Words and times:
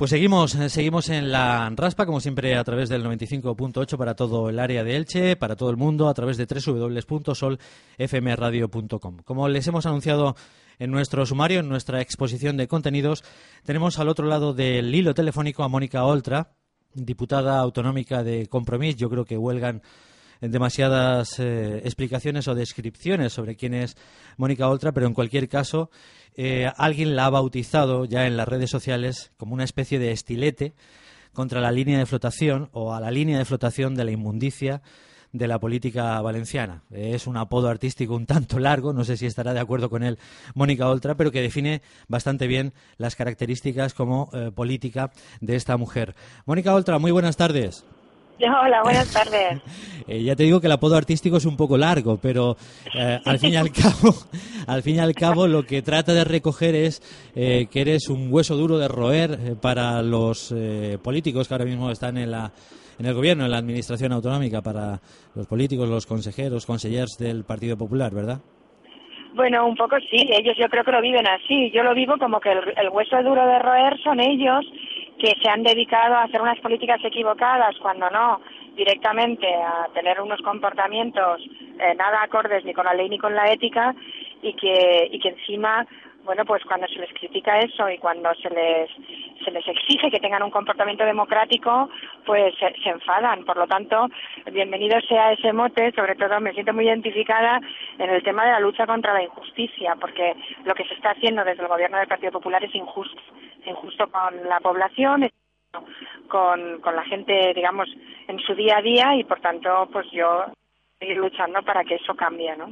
Pues 0.00 0.10
seguimos, 0.12 0.54
eh, 0.54 0.70
seguimos 0.70 1.10
en 1.10 1.30
la 1.30 1.68
raspa, 1.76 2.06
como 2.06 2.20
siempre, 2.20 2.56
a 2.56 2.64
través 2.64 2.88
del 2.88 3.04
95.8 3.04 3.98
para 3.98 4.14
todo 4.14 4.48
el 4.48 4.58
área 4.58 4.82
de 4.82 4.96
Elche, 4.96 5.36
para 5.36 5.56
todo 5.56 5.68
el 5.68 5.76
mundo, 5.76 6.08
a 6.08 6.14
través 6.14 6.38
de 6.38 6.46
www.solfmradio.com. 6.46 9.18
Como 9.22 9.48
les 9.48 9.66
hemos 9.66 9.84
anunciado 9.84 10.36
en 10.78 10.90
nuestro 10.90 11.26
sumario, 11.26 11.60
en 11.60 11.68
nuestra 11.68 12.00
exposición 12.00 12.56
de 12.56 12.66
contenidos, 12.66 13.24
tenemos 13.66 13.98
al 13.98 14.08
otro 14.08 14.26
lado 14.26 14.54
del 14.54 14.94
hilo 14.94 15.12
telefónico 15.12 15.64
a 15.64 15.68
Mónica 15.68 16.02
Oltra, 16.04 16.54
diputada 16.94 17.58
autonómica 17.58 18.24
de 18.24 18.46
Compromís. 18.46 18.96
Yo 18.96 19.10
creo 19.10 19.26
que 19.26 19.36
huelgan 19.36 19.82
demasiadas 20.40 21.38
eh, 21.38 21.82
explicaciones 21.84 22.48
o 22.48 22.54
descripciones 22.54 23.32
sobre 23.32 23.56
quién 23.56 23.74
es 23.74 23.96
Mónica 24.36 24.68
Oltra, 24.68 24.92
pero 24.92 25.06
en 25.06 25.14
cualquier 25.14 25.48
caso, 25.48 25.90
eh, 26.36 26.70
alguien 26.76 27.16
la 27.16 27.26
ha 27.26 27.30
bautizado 27.30 28.04
ya 28.04 28.26
en 28.26 28.36
las 28.36 28.48
redes 28.48 28.70
sociales 28.70 29.32
como 29.36 29.54
una 29.54 29.64
especie 29.64 29.98
de 29.98 30.12
estilete 30.12 30.72
contra 31.32 31.60
la 31.60 31.72
línea 31.72 31.98
de 31.98 32.06
flotación 32.06 32.68
o 32.72 32.94
a 32.94 33.00
la 33.00 33.10
línea 33.10 33.38
de 33.38 33.44
flotación 33.44 33.94
de 33.94 34.04
la 34.04 34.10
inmundicia 34.10 34.82
de 35.32 35.46
la 35.46 35.60
política 35.60 36.20
valenciana. 36.20 36.82
Es 36.90 37.26
un 37.26 37.36
apodo 37.36 37.68
artístico 37.68 38.16
un 38.16 38.26
tanto 38.26 38.58
largo, 38.58 38.92
no 38.92 39.04
sé 39.04 39.16
si 39.16 39.26
estará 39.26 39.54
de 39.54 39.60
acuerdo 39.60 39.90
con 39.90 40.02
él 40.02 40.18
Mónica 40.54 40.88
Oltra, 40.88 41.14
pero 41.14 41.30
que 41.30 41.40
define 41.40 41.82
bastante 42.08 42.46
bien 42.46 42.72
las 42.96 43.14
características 43.14 43.94
como 43.94 44.30
eh, 44.32 44.50
política 44.52 45.12
de 45.40 45.56
esta 45.56 45.76
mujer. 45.76 46.14
Mónica 46.46 46.74
Oltra, 46.74 46.98
muy 46.98 47.12
buenas 47.12 47.36
tardes. 47.36 47.84
Hola, 48.62 48.82
buenas 48.82 49.12
tardes. 49.12 49.62
Eh, 50.08 50.24
ya 50.24 50.34
te 50.34 50.42
digo 50.42 50.60
que 50.60 50.66
el 50.66 50.72
apodo 50.72 50.96
artístico 50.96 51.36
es 51.36 51.44
un 51.44 51.56
poco 51.56 51.76
largo, 51.76 52.18
pero 52.20 52.56
eh, 52.92 53.20
al 53.24 53.38
fin 53.38 53.52
y 53.52 53.56
al 53.56 53.70
cabo, 53.72 54.12
al 54.66 54.82
fin 54.82 54.96
y 54.96 54.98
al 54.98 55.14
cabo, 55.14 55.46
lo 55.46 55.62
que 55.62 55.82
trata 55.82 56.12
de 56.12 56.24
recoger 56.24 56.74
es 56.74 57.00
eh, 57.36 57.68
que 57.70 57.82
eres 57.82 58.08
un 58.08 58.26
hueso 58.32 58.56
duro 58.56 58.76
de 58.78 58.88
roer 58.88 59.56
para 59.60 60.02
los 60.02 60.52
políticos 61.00 61.46
que 61.46 61.54
ahora 61.54 61.66
mismo 61.66 61.92
están 61.92 62.16
en 62.16 62.32
la 62.32 62.50
en 62.98 63.06
el 63.06 63.14
gobierno, 63.14 63.44
en 63.44 63.52
la 63.52 63.58
administración 63.58 64.12
autonómica, 64.12 64.62
para 64.62 64.98
los 65.36 65.46
políticos, 65.46 65.88
los 65.88 66.06
consejeros, 66.06 66.66
consejeros 66.66 67.16
del 67.16 67.44
Partido 67.44 67.76
Popular, 67.76 68.12
¿verdad? 68.12 68.40
Bueno, 69.34 69.66
un 69.66 69.76
poco 69.76 69.96
sí, 70.00 70.28
ellos 70.28 70.56
yo 70.58 70.68
creo 70.68 70.82
que 70.82 70.92
lo 70.92 71.00
viven 71.00 71.26
así. 71.28 71.70
Yo 71.70 71.82
lo 71.84 71.94
vivo 71.94 72.16
como 72.18 72.40
que 72.40 72.50
el 72.50 72.88
hueso 72.90 73.22
duro 73.22 73.46
de 73.46 73.58
roer 73.60 73.96
son 74.02 74.18
ellos 74.18 74.66
que 75.20 75.36
se 75.42 75.48
han 75.50 75.62
dedicado 75.62 76.14
a 76.14 76.22
hacer 76.22 76.40
unas 76.40 76.58
políticas 76.60 77.00
equivocadas 77.04 77.76
cuando 77.78 78.08
no 78.10 78.40
directamente 78.74 79.46
a 79.54 79.88
tener 79.92 80.20
unos 80.20 80.40
comportamientos 80.40 81.42
eh, 81.78 81.94
nada 81.94 82.22
acordes 82.22 82.64
ni 82.64 82.72
con 82.72 82.86
la 82.86 82.94
ley 82.94 83.08
ni 83.08 83.18
con 83.18 83.34
la 83.34 83.52
ética 83.52 83.94
y 84.42 84.54
que 84.54 85.08
y 85.12 85.20
que 85.20 85.28
encima 85.28 85.86
bueno 86.24 86.46
pues 86.46 86.64
cuando 86.64 86.86
se 86.88 86.98
les 87.00 87.12
critica 87.12 87.58
eso 87.58 87.90
y 87.90 87.98
cuando 87.98 88.32
se 88.36 88.48
les 88.48 88.88
se 89.44 89.50
les 89.50 89.66
exige 89.68 90.10
que 90.10 90.20
tengan 90.20 90.42
un 90.42 90.50
comportamiento 90.50 91.04
democrático 91.04 91.90
pues 92.24 92.54
se, 92.58 92.72
se, 92.82 92.90
enfadan. 92.90 93.44
Por 93.44 93.56
lo 93.58 93.66
tanto 93.66 94.06
bienvenido 94.50 94.98
sea 95.02 95.32
ese 95.32 95.52
mote 95.52 95.92
sobre 95.92 96.14
todo 96.14 96.40
me 96.40 96.54
siento 96.54 96.72
muy 96.72 96.86
identificada 96.86 97.60
en 97.98 98.08
el 98.08 98.22
tema 98.22 98.46
de 98.46 98.52
la 98.52 98.60
lucha 98.60 98.86
contra 98.86 99.12
la 99.12 99.22
injusticia 99.22 99.96
porque 100.00 100.34
lo 100.64 100.74
que 100.74 100.84
se 100.84 100.94
está 100.94 101.10
haciendo 101.10 101.44
desde 101.44 101.62
el 101.62 101.68
gobierno 101.68 101.98
del 101.98 102.08
Partido 102.08 102.32
Popular 102.32 102.64
es 102.64 102.74
injusto 102.74 103.20
injusto 103.70 104.10
con 104.10 104.48
la 104.48 104.60
población, 104.60 105.28
con, 106.28 106.80
con 106.80 106.96
la 106.96 107.04
gente, 107.04 107.52
digamos, 107.54 107.88
en 108.28 108.38
su 108.40 108.54
día 108.54 108.78
a 108.78 108.82
día 108.82 109.14
y 109.16 109.24
por 109.24 109.40
tanto, 109.40 109.88
pues 109.92 110.06
yo 110.12 110.46
seguir 110.98 111.16
luchando 111.16 111.62
para 111.62 111.84
que 111.84 111.96
eso 111.96 112.14
cambie, 112.14 112.56
¿no? 112.56 112.70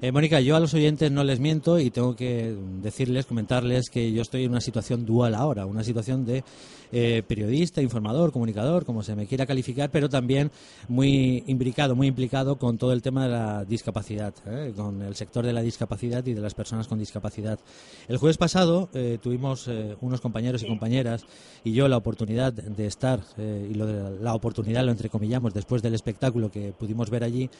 Eh, 0.00 0.12
Mónica, 0.12 0.40
yo 0.40 0.54
a 0.54 0.60
los 0.60 0.74
oyentes 0.74 1.10
no 1.10 1.24
les 1.24 1.40
miento 1.40 1.78
y 1.78 1.90
tengo 1.90 2.14
que 2.14 2.54
decirles, 2.80 3.26
comentarles 3.26 3.90
que 3.90 4.12
yo 4.12 4.22
estoy 4.22 4.44
en 4.44 4.50
una 4.50 4.60
situación 4.60 5.04
dual 5.04 5.34
ahora, 5.34 5.66
una 5.66 5.82
situación 5.82 6.24
de 6.24 6.44
eh, 6.92 7.22
periodista, 7.26 7.82
informador, 7.82 8.30
comunicador, 8.30 8.84
como 8.84 9.02
se 9.02 9.16
me 9.16 9.26
quiera 9.26 9.44
calificar, 9.44 9.90
pero 9.90 10.08
también 10.08 10.52
muy 10.86 11.42
imbricado, 11.48 11.96
muy 11.96 12.06
implicado 12.06 12.58
con 12.58 12.78
todo 12.78 12.92
el 12.92 13.02
tema 13.02 13.24
de 13.24 13.30
la 13.30 13.64
discapacidad, 13.64 14.34
¿eh? 14.46 14.72
con 14.76 15.02
el 15.02 15.16
sector 15.16 15.44
de 15.44 15.52
la 15.52 15.62
discapacidad 15.62 16.24
y 16.26 16.34
de 16.34 16.40
las 16.40 16.54
personas 16.54 16.86
con 16.86 16.98
discapacidad. 16.98 17.58
El 18.06 18.18
jueves 18.18 18.38
pasado 18.38 18.88
tuvimos 19.20 19.68
unos 20.00 20.20
compañeros 20.20 20.62
y 20.62 20.66
compañeras 20.66 21.24
y 21.64 21.72
yo 21.72 21.88
la 21.88 21.96
oportunidad 21.96 22.52
de 22.52 22.86
estar, 22.86 23.20
y 23.36 23.74
lo 23.74 23.86
de 23.86 24.20
la 24.20 24.34
oportunidad 24.34 24.84
lo 24.84 24.92
entrecomillamos 24.92 25.52
después 25.54 25.82
del 25.82 25.94
espectáculo 25.94 26.50
que 26.50 26.72
pudimos 26.72 27.10
ver 27.10 27.24
allí, 27.24 27.50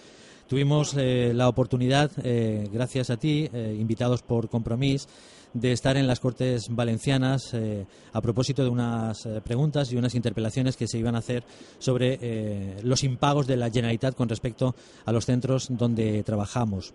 Tuvimos 0.49 0.95
eh, 0.97 1.33
la 1.35 1.47
oportunidad, 1.47 2.11
eh, 2.25 2.67
gracias 2.73 3.11
a 3.11 3.19
ti, 3.19 3.51
eh, 3.53 3.77
invitados 3.79 4.23
por 4.23 4.49
Compromís, 4.49 5.07
de 5.53 5.73
estar 5.73 5.99
en 5.99 6.07
las 6.07 6.21
Cortes 6.21 6.69
Valencianas 6.71 7.55
a 8.13 8.21
propósito 8.21 8.63
de 8.63 8.69
unas 8.69 9.27
preguntas 9.45 9.91
y 9.91 9.97
unas 9.97 10.15
interpelaciones 10.15 10.77
que 10.77 10.87
se 10.87 10.99
iban 10.99 11.15
a 11.15 11.21
hacer 11.21 11.43
sobre 11.79 12.77
los 12.83 13.03
impagos 13.03 13.47
de 13.47 13.57
la 13.57 13.71
Generalitat 13.71 14.15
con 14.15 14.29
respecto 14.29 14.75
a 15.07 15.11
los 15.11 15.25
centros 15.25 15.69
donde 15.71 16.23
trabajamos. 16.23 16.93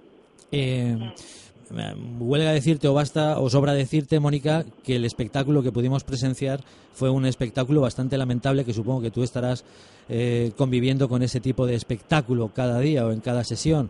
Huelga 2.19 2.51
decirte 2.51 2.87
o 2.87 2.93
basta 2.93 3.39
o 3.39 3.49
sobra 3.49 3.73
decirte, 3.73 4.19
Mónica, 4.19 4.63
que 4.83 4.95
el 4.95 5.05
espectáculo 5.05 5.63
que 5.63 5.71
pudimos 5.71 6.03
presenciar 6.03 6.59
fue 6.93 7.09
un 7.09 7.25
espectáculo 7.25 7.81
bastante 7.81 8.17
lamentable 8.17 8.65
que 8.65 8.73
supongo 8.73 9.01
que 9.01 9.11
tú 9.11 9.23
estarás 9.23 9.65
eh, 10.09 10.51
conviviendo 10.57 11.09
con 11.09 11.23
ese 11.23 11.39
tipo 11.39 11.65
de 11.65 11.75
espectáculo 11.75 12.51
cada 12.53 12.79
día 12.79 13.05
o 13.05 13.11
en 13.11 13.21
cada 13.21 13.43
sesión. 13.43 13.89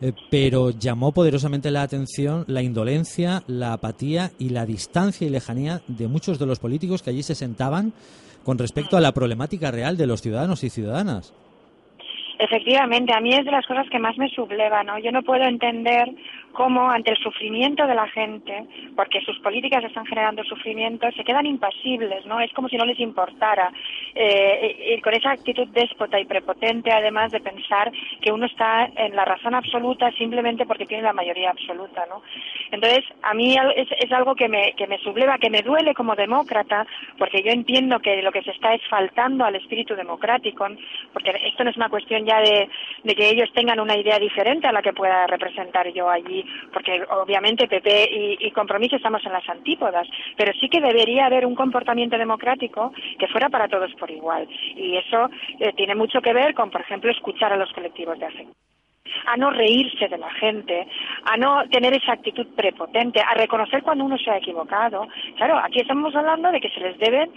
Eh, 0.00 0.12
pero 0.30 0.70
llamó 0.70 1.12
poderosamente 1.12 1.70
la 1.70 1.82
atención 1.82 2.44
la 2.46 2.62
indolencia, 2.62 3.42
la 3.48 3.72
apatía 3.72 4.30
y 4.38 4.50
la 4.50 4.64
distancia 4.64 5.26
y 5.26 5.30
lejanía 5.30 5.80
de 5.88 6.06
muchos 6.06 6.38
de 6.38 6.46
los 6.46 6.60
políticos 6.60 7.02
que 7.02 7.10
allí 7.10 7.22
se 7.22 7.34
sentaban 7.34 7.92
con 8.44 8.58
respecto 8.58 8.96
a 8.96 9.00
la 9.00 9.12
problemática 9.12 9.70
real 9.70 9.96
de 9.96 10.06
los 10.06 10.22
ciudadanos 10.22 10.62
y 10.62 10.70
ciudadanas. 10.70 11.34
Efectivamente, 12.38 13.12
a 13.12 13.20
mí 13.20 13.34
es 13.34 13.44
de 13.44 13.50
las 13.50 13.66
cosas 13.66 13.86
que 13.90 13.98
más 13.98 14.16
me 14.16 14.28
subleva, 14.28 14.84
¿no? 14.84 14.96
Yo 15.00 15.10
no 15.10 15.22
puedo 15.22 15.42
entender 15.42 16.14
cómo 16.52 16.90
ante 16.90 17.10
el 17.10 17.16
sufrimiento 17.18 17.86
de 17.86 17.94
la 17.94 18.08
gente, 18.08 18.64
porque 18.96 19.20
sus 19.20 19.38
políticas 19.40 19.84
están 19.84 20.06
generando 20.06 20.42
sufrimiento, 20.44 21.10
se 21.12 21.24
quedan 21.24 21.46
impasibles, 21.46 22.26
¿no? 22.26 22.40
Es 22.40 22.52
como 22.52 22.68
si 22.68 22.76
no 22.76 22.84
les 22.84 22.98
importara. 23.00 23.72
Eh, 24.14 24.96
y 24.96 25.00
con 25.00 25.14
esa 25.14 25.30
actitud 25.30 25.68
déspota 25.68 26.18
y 26.18 26.24
prepotente, 26.24 26.90
además 26.90 27.32
de 27.32 27.40
pensar 27.40 27.92
que 28.20 28.32
uno 28.32 28.46
está 28.46 28.86
en 28.96 29.14
la 29.14 29.24
razón 29.24 29.54
absoluta 29.54 30.10
simplemente 30.12 30.66
porque 30.66 30.86
tiene 30.86 31.02
la 31.02 31.12
mayoría 31.12 31.50
absoluta, 31.50 32.06
¿no? 32.08 32.22
Entonces, 32.70 33.04
a 33.22 33.34
mí 33.34 33.56
es, 33.76 33.88
es 33.98 34.12
algo 34.12 34.34
que 34.34 34.48
me, 34.48 34.72
que 34.74 34.86
me 34.86 34.98
subleva, 34.98 35.38
que 35.38 35.50
me 35.50 35.62
duele 35.62 35.94
como 35.94 36.14
demócrata, 36.14 36.86
porque 37.18 37.42
yo 37.42 37.50
entiendo 37.50 38.00
que 38.00 38.22
lo 38.22 38.32
que 38.32 38.42
se 38.42 38.50
está 38.50 38.74
es 38.74 38.82
faltando 38.88 39.44
al 39.44 39.56
espíritu 39.56 39.94
democrático, 39.94 40.66
porque 41.12 41.32
esto 41.46 41.64
no 41.64 41.70
es 41.70 41.76
una 41.76 41.88
cuestión 41.88 42.24
ya 42.24 42.40
de, 42.40 42.68
de 43.04 43.14
que 43.14 43.30
ellos 43.30 43.50
tengan 43.54 43.80
una 43.80 43.96
idea 43.96 44.18
diferente 44.18 44.66
a 44.66 44.72
la 44.72 44.82
que 44.82 44.92
pueda 44.92 45.26
representar 45.26 45.88
yo 45.92 46.10
allí 46.10 46.37
porque 46.72 47.02
obviamente 47.10 47.68
PP 47.68 48.36
y, 48.40 48.50
Compromiso 48.50 48.96
estamos 48.96 49.24
en 49.24 49.32
las 49.32 49.48
antípodas, 49.48 50.08
pero 50.36 50.52
sí 50.60 50.68
que 50.68 50.80
debería 50.80 51.26
haber 51.26 51.46
un 51.46 51.54
comportamiento 51.54 52.18
democrático 52.18 52.92
que 53.18 53.28
fuera 53.28 53.48
para 53.48 53.68
todos 53.68 53.94
por 53.94 54.10
igual. 54.10 54.48
Y 54.74 54.96
eso 54.96 55.30
eh, 55.60 55.72
tiene 55.76 55.94
mucho 55.94 56.20
que 56.20 56.32
ver 56.32 56.54
con, 56.54 56.70
por 56.70 56.80
ejemplo, 56.80 57.10
escuchar 57.10 57.52
a 57.52 57.56
los 57.56 57.72
colectivos 57.72 58.18
de 58.18 58.26
afecto 58.26 58.54
a 59.26 59.36
no 59.36 59.50
reírse 59.50 60.08
de 60.08 60.18
la 60.18 60.30
gente, 60.32 60.86
a 61.24 61.36
no 61.36 61.66
tener 61.70 61.94
esa 61.94 62.12
actitud 62.12 62.46
prepotente, 62.54 63.20
a 63.20 63.34
reconocer 63.34 63.82
cuando 63.82 64.04
uno 64.04 64.18
se 64.18 64.30
ha 64.30 64.38
equivocado. 64.38 65.06
Claro, 65.36 65.58
aquí 65.58 65.80
estamos 65.80 66.14
hablando 66.14 66.50
de 66.50 66.60
que 66.60 66.70
se 66.70 66.80
les 66.80 66.98
deben 66.98 67.30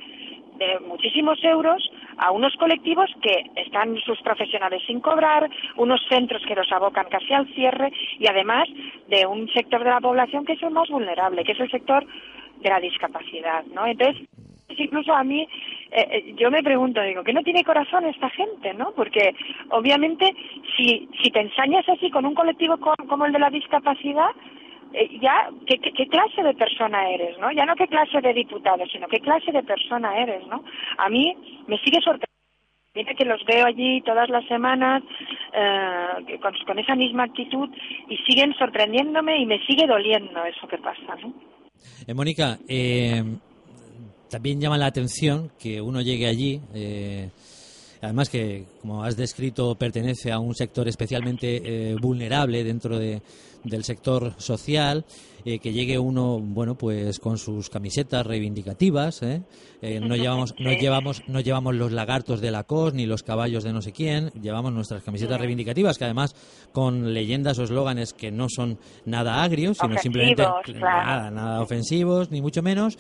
de 0.58 0.80
muchísimos 0.82 1.44
euros 1.44 1.82
a 2.18 2.32
unos 2.32 2.56
colectivos 2.56 3.10
que 3.22 3.52
están 3.56 3.98
sus 3.98 4.22
profesionales 4.22 4.82
sin 4.86 5.00
cobrar, 5.00 5.50
unos 5.78 6.02
centros 6.10 6.44
que 6.48 6.56
los 6.56 6.72
abocan 6.72 7.08
casi 7.10 7.34
al 7.34 7.48
cierre 7.54 7.92
y 8.20 8.28
además 8.28 8.68
de 9.08 9.26
un 9.26 9.48
sector 9.50 9.84
de 9.84 9.90
la 9.90 10.02
población 10.02 10.46
que 10.46 10.54
es 10.54 10.64
el 10.64 10.72
más 10.72 10.90
vulnerable, 10.90 11.44
que 11.44 11.54
es 11.54 11.60
el 11.60 11.72
sector 11.72 12.06
de 12.60 12.70
la 12.70 12.80
discapacidad, 12.80 13.64
¿no? 13.74 13.86
Entonces, 13.86 14.28
incluso 14.78 15.14
a 15.14 15.24
mí, 15.24 15.48
eh, 15.92 16.08
eh, 16.12 16.34
yo 16.38 16.50
me 16.52 16.64
pregunto, 16.64 17.02
digo, 17.02 17.24
¿qué 17.24 17.34
no 17.34 17.44
tiene 17.44 17.64
corazón 17.64 18.06
esta 18.06 18.30
gente, 18.30 18.74
no? 18.74 18.92
Porque 18.92 19.36
obviamente 19.70 20.34
si, 20.78 21.10
si 21.22 21.32
te 21.32 21.42
ensañas 21.42 21.88
así 21.90 22.10
con 22.10 22.26
un 22.26 22.36
colectivo 22.36 22.78
como 23.08 23.26
el 23.26 23.34
de 23.34 23.40
la 23.40 23.50
discapacidad, 23.50 24.32
eh, 24.94 25.20
ya 25.22 25.50
¿qué, 25.68 25.80
qué, 25.80 26.08
clase 26.08 26.44
de 26.44 26.54
persona 26.54 27.10
eres, 27.10 27.38
¿no? 27.40 27.52
Ya 27.52 27.66
no 27.66 27.76
qué 27.76 27.88
clase 27.88 28.22
de 28.22 28.34
diputado, 28.34 28.86
sino 28.92 29.08
qué 29.08 29.20
clase 29.20 29.52
de 29.52 29.64
persona 29.64 30.18
eres, 30.18 30.46
¿no? 30.48 30.64
A 30.98 31.10
mí 31.10 31.36
me 31.68 31.78
sigue 31.80 32.00
sorprendiendo. 32.02 32.28
Mira 32.94 33.14
que 33.14 33.24
los 33.24 33.42
veo 33.46 33.66
allí 33.66 34.02
todas 34.02 34.30
las 34.30 34.46
semanas 34.48 35.02
eh, 35.54 36.40
con, 36.66 36.78
esa 36.78 36.96
misma 36.96 37.24
actitud 37.24 37.70
y 38.10 38.18
siguen 38.28 38.54
sorprendiéndome 38.56 39.38
y 39.38 39.46
me 39.46 39.60
sigue 39.66 39.88
doliendo 39.88 40.44
eso 40.44 40.68
que 40.68 40.78
pasa, 40.78 41.16
¿no? 41.22 41.34
Eh, 42.06 42.14
Mónica, 42.14 42.58
también 44.30 44.60
llama 44.60 44.78
la 44.78 44.88
atención 44.88 45.52
que 45.58 45.82
uno 45.82 46.02
llegue 46.02 46.28
allí 46.28 46.60
además 48.02 48.30
que, 48.30 48.66
como 48.82 49.04
has 49.04 49.16
descrito, 49.16 49.76
pertenece 49.76 50.32
a 50.32 50.40
un 50.40 50.56
sector 50.56 50.88
especialmente 50.88 51.62
eh, 51.64 51.96
vulnerable 52.02 52.64
dentro 52.64 52.98
de, 52.98 53.22
del 53.64 53.84
sector 53.84 54.34
social, 54.38 55.06
eh, 55.46 55.60
que 55.60 55.72
llegue 55.72 56.00
uno, 56.00 56.40
bueno, 56.40 56.76
pues 56.76 57.20
con 57.20 57.38
sus 57.38 57.70
camisetas 57.70 58.26
reivindicativas, 58.26 59.22
¿eh? 59.24 59.42
no 60.02 60.16
llevamos, 60.16 60.54
no 60.60 60.72
llevamos, 60.72 61.24
no 61.28 61.40
llevamos 61.40 61.76
los 61.76 61.92
lagartos 61.92 62.42
de 62.42 62.52
la 62.52 62.64
cos 62.64 62.94
ni 62.94 63.06
los 63.06 63.24
caballos 63.24 63.64
de 63.64 63.74
no 63.74 63.82
sé 63.82 63.92
quién, 63.92 64.30
llevamos 64.42 64.74
nuestras 64.74 65.04
camisetas 65.04 65.40
reivindicativas, 65.40 65.98
que 65.98 66.06
además 66.06 66.36
con 66.72 67.14
leyendas 67.14 67.58
o 67.60 67.64
eslóganes 67.64 68.14
que 68.14 68.32
no 68.32 68.48
son 68.50 68.78
nada 69.06 69.44
agrios, 69.44 69.78
sino 69.80 69.98
simplemente 69.98 70.44
nada, 70.76 71.32
nada 71.32 71.62
ofensivos, 71.62 72.32
ni 72.32 72.42
mucho 72.42 72.62
menos. 72.62 72.98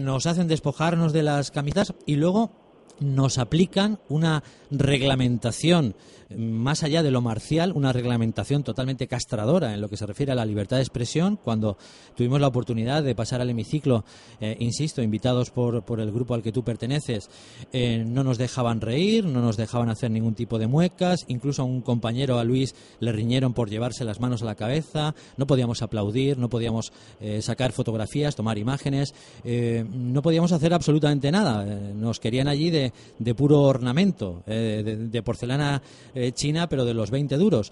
nos 0.00 0.26
hacen 0.26 0.46
despojarnos 0.46 1.12
de 1.12 1.22
las 1.24 1.50
camisetas 1.50 1.94
y 2.06 2.16
luego 2.16 2.59
nos 2.98 3.38
aplican 3.38 3.98
una 4.08 4.42
reglamentación 4.70 5.94
más 6.36 6.84
allá 6.84 7.02
de 7.02 7.10
lo 7.10 7.20
marcial, 7.20 7.72
una 7.74 7.92
reglamentación 7.92 8.62
totalmente 8.62 9.08
castradora 9.08 9.74
en 9.74 9.80
lo 9.80 9.88
que 9.88 9.96
se 9.96 10.06
refiere 10.06 10.32
a 10.32 10.36
la 10.36 10.44
libertad 10.44 10.76
de 10.76 10.82
expresión. 10.82 11.36
Cuando 11.36 11.76
tuvimos 12.14 12.40
la 12.40 12.46
oportunidad 12.46 13.02
de 13.02 13.14
pasar 13.14 13.40
al 13.40 13.50
hemiciclo, 13.50 14.04
eh, 14.40 14.56
insisto, 14.60 15.02
invitados 15.02 15.50
por, 15.50 15.82
por, 15.82 16.00
el 16.00 16.12
grupo 16.12 16.34
al 16.34 16.42
que 16.42 16.52
tú 16.52 16.62
perteneces, 16.62 17.28
eh, 17.72 18.04
no 18.06 18.22
nos 18.22 18.38
dejaban 18.38 18.80
reír, 18.80 19.24
no 19.24 19.40
nos 19.40 19.56
dejaban 19.56 19.90
hacer 19.90 20.10
ningún 20.10 20.34
tipo 20.34 20.58
de 20.58 20.68
muecas, 20.68 21.24
incluso 21.28 21.62
a 21.62 21.64
un 21.64 21.82
compañero, 21.82 22.38
a 22.38 22.44
Luis, 22.44 22.74
le 23.00 23.12
riñeron 23.12 23.52
por 23.52 23.68
llevarse 23.68 24.04
las 24.04 24.20
manos 24.20 24.42
a 24.42 24.46
la 24.46 24.54
cabeza, 24.54 25.14
no 25.36 25.46
podíamos 25.46 25.82
aplaudir, 25.82 26.38
no 26.38 26.48
podíamos 26.48 26.92
eh, 27.20 27.42
sacar 27.42 27.72
fotografías, 27.72 28.36
tomar 28.36 28.58
imágenes, 28.58 29.14
no 29.44 30.22
podíamos 30.22 30.52
hacer 30.52 30.72
absolutamente 30.74 31.30
nada. 31.32 31.64
nos 31.64 32.20
querían 32.20 32.48
allí 32.48 32.70
de, 32.70 32.79
de 33.18 33.34
puro 33.34 33.60
ornamento, 33.62 34.42
de, 34.46 35.22
porcelana 35.24 35.82
eh, 36.14 36.32
China, 36.32 36.68
pero 36.68 36.84
de 36.84 36.94
los 36.94 37.10
20 37.10 37.36
duros. 37.36 37.70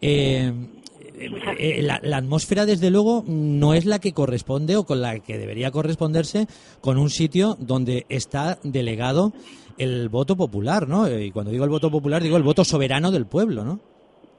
Eh, 0.00 0.52
eh, 1.18 1.82
la, 1.82 2.16
atmósfera, 2.16 2.66
desde 2.66 2.90
luego, 2.90 3.24
no 3.26 3.74
es 3.74 3.86
la 3.86 3.98
que 3.98 4.12
corresponde 4.12 4.76
o 4.76 4.84
con 4.84 5.00
la 5.00 5.18
que 5.20 5.38
debería 5.38 5.70
corresponderse 5.70 6.46
con 6.80 6.98
un 6.98 7.08
sitio 7.08 7.56
donde 7.58 8.04
está 8.08 8.58
delegado 8.62 9.32
el 9.78 10.08
voto 10.08 10.36
popular, 10.36 10.88
¿no? 10.88 11.08
Y 11.08 11.30
cuando 11.30 11.50
digo 11.50 11.64
el 11.64 11.70
voto 11.70 11.90
popular, 11.90 12.22
digo 12.22 12.36
el 12.36 12.42
voto 12.42 12.64
soberano 12.64 13.10
del 13.10 13.26
pueblo, 13.26 13.64
¿no? 13.64 13.80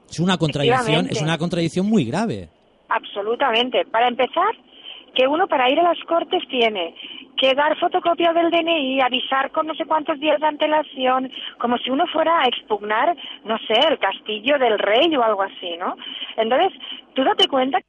Es 0.08 0.20
una 0.20 0.38
contradicción, 0.38 1.08
es 1.10 1.20
una 1.20 1.36
contradicción 1.36 1.86
muy 1.86 2.04
grave. 2.04 2.48
Absolutamente. 2.88 3.84
Para 3.86 4.08
empezar, 4.08 4.54
que 5.14 5.26
uno 5.26 5.46
para 5.48 5.70
ir 5.70 5.78
a 5.80 5.82
las 5.82 5.98
Cortes 6.04 6.42
tiene 6.48 6.94
que 7.38 7.54
dar 7.54 7.78
fotocopia 7.78 8.32
del 8.32 8.50
DNI, 8.50 9.00
avisar 9.00 9.50
con 9.52 9.66
no 9.68 9.74
sé 9.74 9.86
cuántos 9.86 10.18
días 10.18 10.40
de 10.40 10.46
antelación, 10.46 11.30
como 11.58 11.78
si 11.78 11.88
uno 11.88 12.04
fuera 12.08 12.40
a 12.40 12.48
expugnar, 12.48 13.16
no 13.44 13.56
sé, 13.58 13.74
el 13.88 13.98
castillo 13.98 14.58
del 14.58 14.78
rey 14.78 15.16
o 15.16 15.22
algo 15.22 15.42
así, 15.42 15.76
¿no? 15.78 15.96
Entonces, 16.36 16.72
tú 17.14 17.22
date 17.22 17.46
cuenta 17.46 17.80
que 17.80 17.88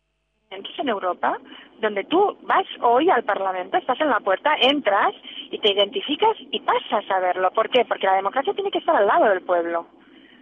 en 0.77 0.89
Europa, 0.89 1.37
donde 1.79 2.03
tú 2.05 2.37
vas 2.43 2.65
hoy 2.81 3.09
al 3.09 3.23
Parlamento, 3.23 3.77
estás 3.77 3.99
en 4.01 4.09
la 4.09 4.19
puerta, 4.19 4.55
entras 4.61 5.13
y 5.51 5.57
te 5.59 5.73
identificas 5.73 6.35
y 6.51 6.59
pasas 6.61 7.09
a 7.09 7.19
verlo. 7.19 7.51
¿Por 7.51 7.69
qué? 7.69 7.85
Porque 7.85 8.07
la 8.07 8.15
democracia 8.15 8.53
tiene 8.53 8.71
que 8.71 8.79
estar 8.79 8.95
al 8.95 9.07
lado 9.07 9.25
del 9.29 9.41
pueblo. 9.41 9.87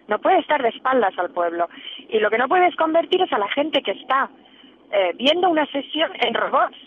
No 0.08 0.20
puede 0.20 0.40
estar 0.40 0.62
de 0.62 0.70
espaldas 0.70 1.18
al 1.18 1.32
pueblo. 1.32 1.68
Y 2.10 2.20
lo 2.20 2.30
que 2.30 2.38
no 2.38 2.48
puedes 2.48 2.76
convertir 2.76 3.22
es 3.22 3.32
a 3.34 3.38
la 3.38 3.50
gente 3.50 3.82
que 3.82 3.92
está 3.92 4.30
eh, 4.92 5.12
viendo 5.16 5.50
una 5.50 5.66
sesión 5.66 6.12
en 6.22 6.34
robots 6.34 6.78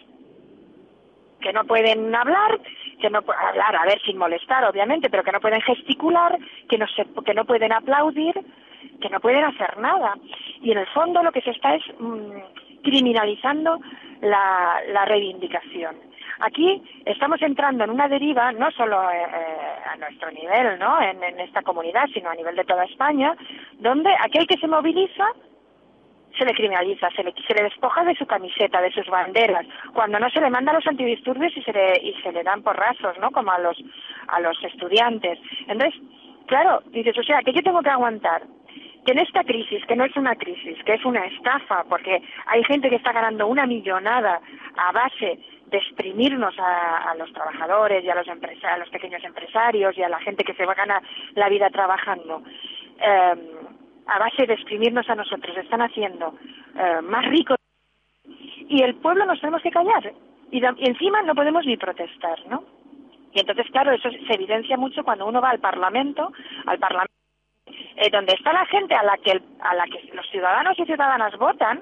que 1.41 1.53
no 1.53 1.65
pueden 1.65 2.15
hablar, 2.15 2.61
que 3.01 3.11
no 3.11 3.19
hablar, 3.19 3.77
a 3.77 3.85
ver, 3.85 4.01
sin 4.03 4.19
molestar, 4.19 4.65
obviamente, 4.65 5.11
pero 5.11 5.25
que 5.25 5.33
no 5.33 5.41
pueden 5.41 5.61
gesticular, 5.61 6.39
que 6.69 6.79
no, 6.79 6.87
se, 6.89 7.07
que 7.25 7.35
no 7.35 7.45
pueden 7.45 7.73
aplaudir, 7.73 8.35
que 9.01 9.09
no 9.09 9.21
pueden 9.21 9.45
hacer 9.45 9.79
nada. 9.79 10.15
Y 10.63 10.73
en 10.73 10.79
el 10.79 10.87
fondo 10.89 11.23
lo 11.23 11.33
que 11.33 11.41
se 11.43 11.51
está 11.51 11.75
es 11.75 11.83
mm, 11.99 12.83
criminalizando 12.83 13.79
la, 14.21 14.81
la, 14.93 15.05
reivindicación. 15.05 15.97
Aquí 16.41 16.83
estamos 17.05 17.41
entrando 17.43 17.85
en 17.85 17.91
una 17.91 18.09
deriva, 18.09 18.53
no 18.53 18.71
solo 18.71 19.11
eh, 19.11 19.27
a 19.93 19.97
nuestro 19.97 20.31
nivel, 20.31 20.79
¿no? 20.79 21.01
En, 21.03 21.23
en 21.23 21.41
esta 21.41 21.63
comunidad, 21.63 22.07
sino 22.15 22.31
a 22.31 22.35
nivel 22.35 22.57
de 22.57 22.65
toda 22.65 22.85
España, 22.85 23.37
donde 23.79 24.11
aquel 24.21 24.47
que 24.47 24.57
se 24.59 24.67
moviliza 24.67 25.27
se 26.37 26.45
le 26.45 26.55
criminaliza, 26.55 27.11
se 27.11 27.23
le, 27.23 27.33
se 27.47 27.55
le 27.55 27.65
despoja 27.65 28.05
de 28.05 28.15
su 28.15 28.27
camiseta, 28.27 28.81
de 28.81 28.93
sus 28.93 29.07
banderas, 29.07 29.67
cuando 29.93 30.19
no 30.19 30.31
se 30.31 30.41
le 30.41 30.51
manda 30.51 30.73
a 30.73 30.75
los 30.75 30.87
antidisturbios 30.87 31.57
y 31.57 31.63
se 31.63 31.73
le, 31.73 31.99
y 32.03 32.15
se 32.23 32.33
le 32.33 32.43
dan 32.43 32.63
porrazos, 32.63 33.19
¿no? 33.19 33.31
Como 33.31 33.51
a 33.51 33.59
los, 33.59 33.77
a 34.29 34.41
los 34.41 34.63
estudiantes. 34.65 35.39
Entonces, 35.67 36.01
claro, 36.47 36.83
dices, 36.87 37.17
o 37.19 37.23
sea, 37.23 37.41
que 37.43 37.53
yo 37.53 37.63
tengo 37.63 37.83
que 37.83 37.91
aguantar 37.91 38.43
que 39.05 39.13
en 39.13 39.19
esta 39.19 39.45
crisis, 39.45 39.85
que 39.87 39.97
no 39.97 40.05
es 40.05 40.17
una 40.17 40.37
crisis, 40.37 40.77
que 40.85 40.95
es 40.95 41.05
una 41.05 41.25
estafa, 41.25 41.85
porque 41.89 42.23
hay 42.47 42.65
gente 42.65 42.91
que 42.91 42.97
está 42.97 43.13
ganando 43.13 43.47
una 43.47 43.67
millonada 43.67 44.41
a 44.77 44.93
base 44.93 45.39
de 45.71 45.79
exprimirnos 45.79 46.55
a, 46.59 47.15
los 47.17 47.33
trabajadores 47.33 48.05
y 48.05 48.11
a 48.11 48.15
los, 48.15 48.27
a 48.29 48.79
los 48.79 48.89
pequeños 48.91 49.23
empresarios 49.25 49.97
y 49.97 50.03
a 50.03 50.09
la 50.09 50.19
gente 50.19 50.45
que 50.45 50.55
se 50.55 50.67
va 50.67 50.73
a 50.73 50.77
ganar 50.77 51.03
la 51.35 51.49
vida 51.49 51.71
trabajando. 51.71 52.43
Eh, 53.01 53.35
a 54.11 54.19
base 54.19 54.45
de 54.47 54.55
exprimirnos 54.55 55.09
a 55.09 55.15
nosotros, 55.15 55.57
están 55.57 55.83
haciendo 55.83 56.35
eh, 56.77 57.01
más 57.03 57.25
ricos 57.27 57.57
y 58.69 58.83
el 58.83 58.97
pueblo 58.97 59.25
nos 59.25 59.41
tenemos 59.41 59.63
que 59.63 59.71
callar 59.71 60.13
y, 60.51 60.61
encima 60.65 61.23
no 61.23 61.35
podemos 61.35 61.65
ni 61.65 61.77
protestar, 61.77 62.39
¿no? 62.49 62.65
Y 63.33 63.39
entonces, 63.39 63.67
claro, 63.71 63.93
eso 63.93 64.11
se 64.11 64.35
evidencia 64.35 64.77
mucho 64.77 65.05
cuando 65.05 65.27
uno 65.27 65.41
va 65.41 65.51
al 65.51 65.61
Parlamento, 65.61 66.33
al 66.67 66.79
Parlamento 66.81 67.15
eh, 67.97 68.11
donde 68.11 68.35
está 68.35 68.53
la 68.53 68.67
gente 68.67 68.95
a 68.95 69.05
la 69.05 69.17
que 69.19 69.41
a 69.61 69.75
la 69.75 69.85
que 69.87 70.11
los 70.13 70.29
ciudadanos 70.31 70.77
y 70.77 70.85
ciudadanas 70.85 71.37
votan, 71.39 71.81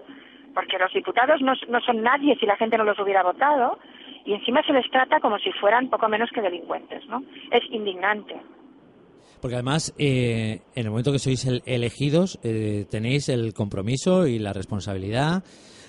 porque 0.55 0.79
los 0.79 0.93
diputados 0.93 1.41
no, 1.41 1.55
no 1.69 1.81
son 1.81 2.03
nadie 2.03 2.37
si 2.37 2.45
la 2.45 2.57
gente 2.57 2.77
no 2.77 2.85
los 2.85 2.99
hubiera 2.99 3.23
votado, 3.23 3.79
y 4.27 4.35
encima 4.35 4.63
se 4.65 4.75
les 4.75 4.91
trata 4.91 5.21
como 5.21 5.39
si 5.39 5.51
fueran 5.53 5.89
poco 5.89 6.09
menos 6.09 6.31
que 6.31 6.43
delincuentes, 6.43 7.07
¿no? 7.07 7.23
Es 7.51 7.63
indignante. 7.71 8.37
Porque 9.41 9.55
además, 9.57 9.93
eh, 9.99 10.61
en 10.75 10.85
el 10.85 10.91
momento 10.91 11.13
que 11.13 11.19
sois 11.19 11.47
elegidos, 11.67 12.39
eh, 12.43 12.87
tenéis 12.91 13.29
el 13.29 13.55
compromiso 13.55 14.27
y 14.27 14.39
la 14.39 14.53
responsabilidad 14.53 15.45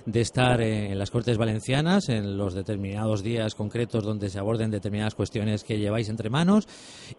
de 0.06 0.22
estar 0.22 0.62
en 0.62 0.98
las 0.98 1.12
Cortes 1.12 1.38
Valencianas 1.38 2.10
en 2.10 2.38
los 2.38 2.54
determinados 2.54 3.22
días 3.22 3.54
concretos 3.54 4.04
donde 4.04 4.30
se 4.30 4.40
aborden 4.40 4.72
determinadas 4.72 5.14
cuestiones 5.14 5.64
que 5.64 5.78
lleváis 5.78 6.10
entre 6.10 6.30
manos 6.30 6.68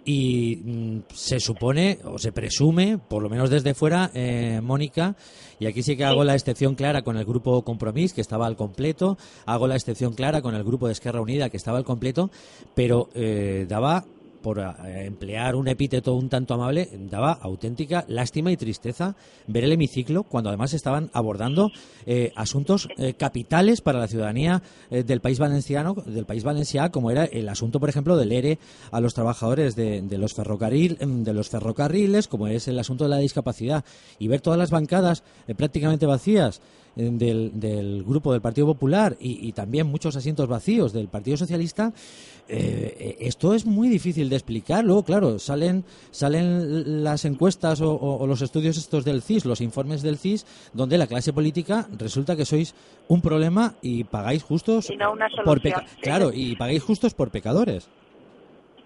y 0.04 0.56
mm, 0.56 0.98
se 1.12 1.40
supone 1.40 1.98
o 2.04 2.18
se 2.18 2.32
presume, 2.32 2.98
por 2.98 3.22
lo 3.22 3.28
menos 3.28 3.50
desde 3.50 3.74
fuera, 3.74 4.10
eh, 4.14 4.60
Mónica, 4.62 5.14
y 5.58 5.66
aquí 5.66 5.82
sí 5.82 5.96
que 5.96 6.04
hago 6.04 6.24
la 6.24 6.34
excepción 6.34 6.74
clara 6.74 7.02
con 7.02 7.16
el 7.16 7.26
grupo 7.26 7.62
Compromís, 7.62 8.14
que 8.14 8.22
estaba 8.22 8.46
al 8.46 8.56
completo, 8.56 9.18
hago 9.44 9.68
la 9.68 9.76
excepción 9.76 10.14
clara 10.14 10.40
con 10.40 10.54
el 10.54 10.64
grupo 10.64 10.86
de 10.86 10.92
Esquerra 10.92 11.20
Unida, 11.20 11.50
que 11.50 11.58
estaba 11.58 11.78
al 11.78 11.84
completo, 11.84 12.30
pero 12.74 13.10
daba 13.68 14.04
por 14.42 14.58
eh, 14.58 15.06
emplear 15.06 15.54
un 15.54 15.68
epíteto 15.68 16.14
un 16.14 16.28
tanto 16.28 16.54
amable, 16.54 16.88
daba 17.10 17.32
auténtica 17.32 18.04
lástima 18.08 18.52
y 18.52 18.56
tristeza 18.56 19.16
ver 19.46 19.64
el 19.64 19.72
hemiciclo 19.72 20.24
cuando 20.24 20.50
además 20.50 20.74
estaban 20.74 21.10
abordando 21.12 21.70
eh, 22.06 22.32
asuntos 22.36 22.88
eh, 22.96 23.14
capitales 23.14 23.80
para 23.80 23.98
la 23.98 24.08
ciudadanía 24.08 24.62
del 24.90 25.20
país 25.20 25.38
valenciano, 25.38 25.94
del 25.94 26.26
país 26.26 26.44
valenciano, 26.44 26.90
como 26.90 27.10
era 27.10 27.24
el 27.24 27.48
asunto, 27.48 27.80
por 27.80 27.88
ejemplo, 27.88 28.16
del 28.16 28.32
ERE 28.32 28.58
a 28.90 29.00
los 29.00 29.14
trabajadores 29.14 29.76
de, 29.76 30.02
los 30.18 30.34
ferrocarril, 30.34 30.96
em, 31.00 31.22
de 31.22 31.32
los 31.32 31.48
ferrocarriles, 31.48 32.28
como 32.28 32.48
es 32.48 32.68
el 32.68 32.78
asunto 32.78 33.04
de 33.04 33.10
la 33.10 33.18
discapacidad, 33.18 33.84
y 34.18 34.28
ver 34.28 34.40
todas 34.40 34.58
las 34.58 34.70
bancadas 34.70 35.22
prácticamente 35.56 36.06
vacías 36.06 36.60
del, 36.96 37.58
del, 37.58 38.04
grupo 38.04 38.32
del 38.32 38.40
Partido 38.40 38.66
Popular 38.66 39.16
y, 39.20 39.52
también 39.52 39.86
muchos 39.86 40.16
asientos 40.16 40.48
vacíos 40.48 40.92
del 40.92 41.08
Partido 41.08 41.36
Socialista, 41.36 41.92
eh, 42.48 43.16
esto 43.20 43.54
es 43.54 43.66
muy 43.66 43.88
difícil 43.88 44.28
de 44.28 44.36
explicar. 44.36 44.84
Luego, 44.84 45.04
claro, 45.04 45.38
salen, 45.38 45.84
salen 46.10 47.04
las 47.04 47.24
encuestas 47.24 47.80
o, 47.80 48.26
los 48.26 48.42
estudios 48.42 48.76
estos 48.76 49.04
del 49.04 49.22
CIS, 49.22 49.44
los 49.44 49.60
informes 49.60 50.02
del 50.02 50.18
CIS, 50.18 50.70
donde 50.72 50.98
la 50.98 51.06
clase 51.06 51.32
política 51.32 51.86
resulta 51.98 52.36
que 52.36 52.44
sois 52.44 52.74
un 53.08 53.20
problema 53.20 53.74
y 53.82 54.04
pagáis 54.04 54.42
justos 54.42 54.88
por 55.44 55.60
claro 56.00 56.30
y 56.32 56.56
pagáis 56.56 56.82
justos 56.82 57.14
por 57.14 57.30
pecadores. 57.30 57.90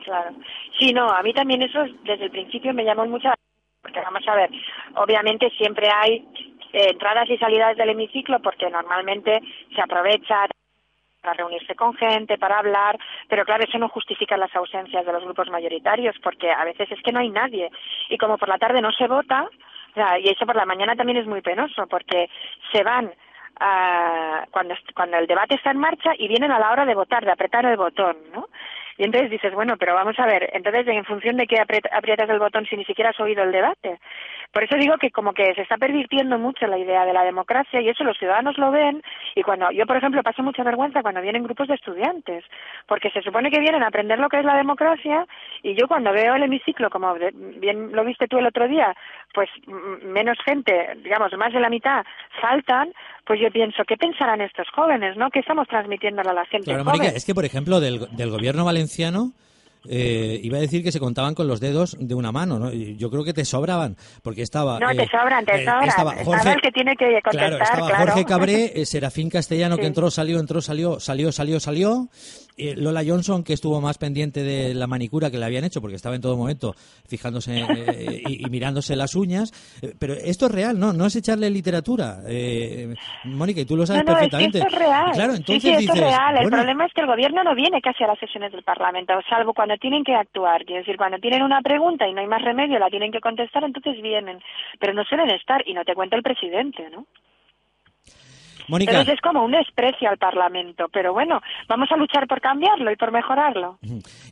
Claro. 0.05 0.37
Sí, 0.79 0.93
no, 0.93 1.09
a 1.09 1.23
mí 1.23 1.33
también 1.33 1.63
eso 1.63 1.79
desde 2.05 2.27
el 2.27 2.31
principio 2.31 2.75
me 2.75 2.85
llamó 2.85 3.07
mucho 3.07 3.29
porque 3.85 4.01
vamos 4.01 4.23
a 4.27 4.35
ver, 4.35 4.51
obviamente 4.97 5.51
siempre 5.59 5.89
hay 5.91 6.27
eh, 6.75 6.91
entradas 6.91 7.31
y 7.31 7.39
salidas 7.39 7.77
del 7.77 7.91
hemiciclo 7.91 8.41
porque 8.41 8.69
normalmente 8.69 9.41
se 9.73 9.81
aprovecha 9.81 10.47
para 11.23 11.35
reunirse 11.35 11.77
con 11.77 11.95
gente, 11.95 12.37
para 12.37 12.59
hablar, 12.59 12.99
pero 13.29 13.45
claro, 13.45 13.63
eso 13.65 13.79
no 13.79 13.89
justifica 13.89 14.37
las 14.37 14.55
ausencias 14.57 15.07
de 15.07 15.13
los 15.13 15.25
grupos 15.25 15.49
mayoritarios, 15.51 16.17
porque 16.21 16.51
a 16.51 16.65
veces 16.65 16.91
es 16.91 17.01
que 17.03 17.13
no 17.13 17.21
hay 17.21 17.31
nadie. 17.31 17.71
Y 18.09 18.19
como 18.19 18.37
por 18.37 18.49
la 18.49 18.59
tarde 18.59 18.83
no 18.83 18.91
se 18.93 19.07
vota, 19.07 19.49
y 20.21 20.29
eso 20.29 20.45
por 20.45 20.57
la 20.57 20.67
mañana 20.67 20.97
también 20.97 21.19
es 21.19 21.27
muy 21.27 21.41
penoso, 21.41 21.87
porque 21.87 22.29
se 22.73 22.83
van 22.83 23.15
cuando, 24.51 24.75
cuando 24.95 25.17
el 25.17 25.27
debate 25.27 25.55
está 25.55 25.71
en 25.71 25.79
marcha 25.79 26.13
y 26.19 26.29
vienen 26.29 26.51
a 26.51 26.59
la 26.59 26.73
hora 26.73 26.85
de 26.85 26.95
votar, 26.95 27.25
de 27.25 27.31
apretar 27.31 27.65
el 27.65 27.77
botón, 27.77 28.17
¿no? 28.35 28.49
Y 28.97 29.05
entonces 29.05 29.31
dices, 29.31 29.53
bueno, 29.55 29.77
pero 29.77 29.95
vamos 29.95 30.19
a 30.19 30.27
ver, 30.27 30.51
entonces 30.53 30.87
en 30.87 31.05
función 31.05 31.37
de 31.37 31.47
qué 31.47 31.59
aprietas 31.59 32.29
el 32.29 32.39
botón 32.39 32.67
si 32.67 32.77
ni 32.77 32.85
siquiera 32.85 33.11
has 33.11 33.21
oído 33.21 33.43
el 33.43 33.53
debate. 33.53 33.99
Por 34.55 34.63
eso 34.63 34.77
digo 34.77 34.97
que 34.99 35.11
como 35.11 35.33
que 35.33 35.53
se 35.57 35.63
está 35.63 35.77
pervirtiendo 35.77 36.39
mucho 36.39 36.69
la 36.69 36.79
idea 36.79 37.05
de 37.05 37.13
la 37.13 37.25
democracia 37.25 37.81
y 37.81 37.89
eso 37.89 38.05
los 38.05 38.17
ciudadanos 38.17 38.57
lo 38.57 38.71
ven 38.71 39.03
y 39.35 39.43
cuando 39.43 39.73
yo, 39.73 39.85
por 39.85 39.97
ejemplo, 39.97 40.23
paso 40.23 40.45
mucha 40.45 40.63
vergüenza 40.63 41.03
cuando 41.03 41.21
vienen 41.21 41.43
grupos 41.43 41.67
de 41.67 41.75
estudiantes, 41.75 42.45
porque 42.87 43.11
se 43.11 43.21
supone 43.21 43.51
que 43.51 43.59
vienen 43.59 43.83
a 43.83 43.89
aprender 43.89 44.21
lo 44.21 44.29
que 44.29 44.39
es 44.39 44.45
la 44.45 44.57
democracia 44.57 45.27
y 45.65 45.75
yo 45.75 45.89
cuando 45.89 46.13
veo 46.13 46.37
el 46.37 46.45
hemiciclo, 46.45 46.89
como 46.89 47.15
bien 47.15 47.91
lo 47.91 48.05
viste 48.05 48.29
tú 48.29 48.39
el 48.39 48.47
otro 48.47 48.69
día, 48.69 48.95
pues 49.33 49.51
menos 50.05 50.39
gente, 50.45 50.99
digamos, 51.03 51.33
más 51.37 51.53
de 51.53 51.59
la 51.59 51.69
mitad 51.69 52.05
saltan, 52.41 52.93
pues 53.27 53.41
yo 53.41 53.51
pienso, 53.51 53.83
¿qué 53.85 53.97
pensarán 53.97 54.41
estos 54.41 54.69
jóvenes, 54.71 55.17
no? 55.17 55.31
¿Qué 55.31 55.41
estamos 55.41 55.67
transmitiéndole 55.67 56.31
a 56.31 56.35
la 56.35 56.47
gente 56.47 56.67
Claro, 56.67 56.85
Mónica, 56.85 57.09
es 57.09 57.25
que, 57.25 57.35
por 57.35 57.45
ejemplo, 57.45 57.81
del, 57.81 58.07
del 58.13 58.31
gobierno 58.31 58.65
valenciano 58.65 59.33
eh, 59.89 60.41
iba 60.43 60.59
a 60.59 60.61
decir 60.61 60.83
que 60.83 60.93
se 60.93 61.01
contaban 61.01 61.35
con 61.35 61.47
los 61.47 61.61
dedos 61.61 61.97
de 61.99 62.15
una 62.15 62.33
mano, 62.33 62.59
¿no? 62.59 62.73
Yo 62.73 63.11
creo 63.11 63.25
que 63.25 63.33
te 63.33 63.45
sobraban, 63.45 63.97
porque 64.23 64.43
estaba... 64.43 64.79
No, 64.79 64.89
te 64.95 65.03
eh, 65.03 65.09
sobran, 65.11 65.45
te 65.45 65.63
eh, 65.63 65.65
sobran. 65.65 65.89
Estaba 65.89 66.15
Jorge, 66.25 66.53
el 66.53 66.61
que 66.61 66.71
tiene 66.71 66.97
que 66.97 67.21
contestar, 67.23 67.59
claro. 67.59 67.65
Estaba 67.65 67.99
Jorge 67.99 68.25
Cabré, 68.25 68.73
Serafín 68.87 69.29
Castellano, 69.29 69.77
que 69.77 69.87
entró, 69.87 70.11
salió, 70.11 70.39
entró, 70.39 70.61
salió, 70.61 71.01
salió, 71.01 71.33
salió, 71.33 71.61
salió. 71.61 72.09
Lola 72.57 73.03
Johnson, 73.05 73.43
que 73.43 73.53
estuvo 73.53 73.81
más 73.81 73.99
pendiente 73.99 74.45
de 74.45 74.75
la 74.75 74.87
manicura 74.87 75.29
que 75.29 75.39
le 75.39 75.45
habían 75.45 75.65
hecho, 75.65 75.81
porque 75.81 75.97
estaba 75.97 76.15
en 76.15 76.21
todo 76.21 76.37
momento 76.37 76.73
fijándose 77.09 77.67
y, 78.29 78.49
mirándose 78.49 78.95
las 78.95 79.17
uñas. 79.17 79.51
Pero 79.99 80.15
esto 80.15 80.47
es 80.47 80.53
real, 80.53 80.79
¿no? 80.79 80.93
No 80.93 81.07
es 81.07 81.17
echarle 81.17 81.51
literatura. 81.51 82.21
Mónica, 83.25 83.61
y 83.61 83.65
tú 83.65 83.77
lo 83.77 83.85
sabes 83.85 84.05
perfectamente. 84.05 84.59
esto 84.59 84.71
es 84.71 84.79
real. 84.79 85.11
Claro, 85.13 85.35
entonces 85.35 85.63
sí, 85.63 85.71
esto 85.71 85.95
es 85.95 86.01
real. 86.01 86.37
El 86.39 86.49
problema 86.49 86.87
es 86.87 86.93
que 86.93 87.01
el 87.01 87.09
gobierno 87.09 87.43
no 87.43 87.57
viene 87.57 87.81
casi 87.81 88.05
a 88.05 88.07
las 88.07 88.21
sesiones 88.21 88.53
del 88.53 88.63
Parlamento, 88.63 89.15
salvo 89.29 89.53
cuando 89.53 89.74
tienen 89.79 90.05
que 90.05 90.15
actuar. 90.15 90.65
Quiero 90.65 90.81
decir, 90.81 90.97
cuando 90.97 91.19
tienen 91.19 91.43
una 91.43 91.61
pregunta 91.61 92.09
y 92.09 92.13
no 92.13 92.21
hay 92.21 92.27
más 92.27 92.43
remedio, 92.43 92.79
la 92.79 92.91
tienen 92.91 93.13
que 93.13 93.21
contestar, 93.21 93.65
entonces 93.65 94.01
vienen. 94.03 94.41
Pero 94.79 94.93
no 94.95 95.05
suelen 95.05 95.31
estar, 95.31 95.63
y 95.67 95.75
no 95.75 95.85
te 95.85 95.95
cuenta 95.95 96.17
el 96.17 96.23
presidente, 96.23 96.89
¿no? 96.91 97.07
Mónica. 98.69 98.93
Entonces 98.93 99.15
es 99.15 99.21
como 99.21 99.45
un 99.45 99.53
desprecio 99.53 100.09
al 100.09 100.17
Parlamento, 100.17 100.87
pero 100.91 101.13
bueno, 101.13 101.41
vamos 101.69 101.91
a 101.93 101.97
luchar 101.97 102.27
por 102.27 102.41
cambiarlo 102.41 102.91
y 102.91 102.97
por 102.97 103.13
mejorarlo. 103.13 103.79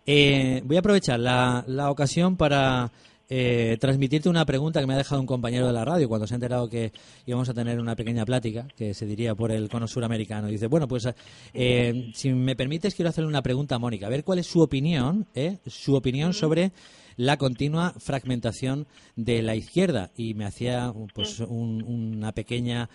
Eh, 0.06 0.62
voy 0.64 0.76
a 0.76 0.80
aprovechar 0.80 1.20
la, 1.20 1.62
la 1.66 1.90
ocasión 1.90 2.37
para 2.37 2.88
eh, 3.34 3.78
transmitirte 3.80 4.28
una 4.28 4.44
pregunta 4.44 4.78
que 4.78 4.86
me 4.86 4.92
ha 4.92 4.98
dejado 4.98 5.18
un 5.18 5.26
compañero 5.26 5.66
de 5.66 5.72
la 5.72 5.86
radio 5.86 6.06
cuando 6.06 6.26
se 6.26 6.34
ha 6.34 6.36
enterado 6.36 6.68
que 6.68 6.92
íbamos 7.24 7.48
a 7.48 7.54
tener 7.54 7.80
una 7.80 7.96
pequeña 7.96 8.26
plática 8.26 8.68
que 8.76 8.92
se 8.92 9.06
diría 9.06 9.34
por 9.34 9.50
el 9.50 9.70
cono 9.70 9.88
suramericano. 9.88 10.48
Dice, 10.48 10.66
bueno, 10.66 10.86
pues 10.86 11.08
eh, 11.54 12.10
si 12.12 12.30
me 12.34 12.54
permites 12.54 12.94
quiero 12.94 13.08
hacerle 13.08 13.28
una 13.28 13.40
pregunta 13.40 13.76
a 13.76 13.78
Mónica, 13.78 14.06
a 14.06 14.10
ver 14.10 14.22
cuál 14.22 14.40
es 14.40 14.46
su 14.46 14.60
opinión, 14.60 15.26
eh, 15.34 15.56
su 15.66 15.94
opinión 15.94 16.34
sobre 16.34 16.72
la 17.16 17.38
continua 17.38 17.94
fragmentación 17.96 18.86
de 19.16 19.40
la 19.40 19.56
izquierda 19.56 20.10
y 20.14 20.34
me 20.34 20.44
hacía 20.44 20.92
pues 21.14 21.40
una 21.40 22.32
pequeña 22.32 22.88